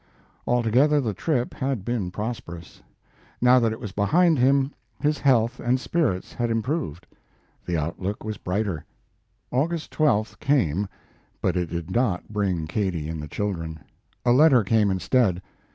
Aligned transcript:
Altogether, 0.47 0.99
the 0.99 1.13
trip 1.13 1.53
had 1.53 1.85
been 1.85 2.09
prosperous. 2.09 2.81
Now 3.39 3.59
that 3.59 3.71
it 3.71 3.79
was 3.79 3.91
behind 3.91 4.39
him, 4.39 4.71
his 4.99 5.19
health 5.19 5.59
and 5.59 5.79
spirits 5.79 6.33
had 6.33 6.49
improved. 6.49 7.05
The 7.67 7.77
outlook 7.77 8.23
was 8.23 8.37
brighter. 8.37 8.83
August 9.51 9.91
12th 9.91 10.39
came, 10.39 10.87
but 11.39 11.55
it 11.55 11.69
did 11.69 11.91
not 11.91 12.29
bring 12.29 12.65
Katie 12.65 13.09
and 13.09 13.21
the 13.21 13.27
children. 13.27 13.79
A 14.25 14.31
letter 14.31 14.63
came 14.63 14.89
instead. 14.89 15.39